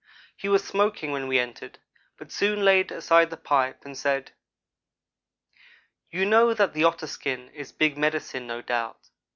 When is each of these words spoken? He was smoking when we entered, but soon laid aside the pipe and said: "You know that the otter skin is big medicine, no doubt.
He 0.35 0.49
was 0.49 0.63
smoking 0.63 1.11
when 1.11 1.27
we 1.27 1.37
entered, 1.37 1.77
but 2.17 2.31
soon 2.31 2.65
laid 2.65 2.91
aside 2.91 3.29
the 3.29 3.37
pipe 3.37 3.85
and 3.85 3.95
said: 3.95 4.31
"You 6.09 6.25
know 6.25 6.55
that 6.55 6.73
the 6.73 6.83
otter 6.85 7.05
skin 7.05 7.49
is 7.49 7.71
big 7.71 7.99
medicine, 7.99 8.47
no 8.47 8.63
doubt. 8.63 9.11